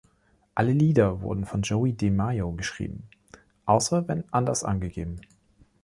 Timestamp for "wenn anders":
4.07-4.63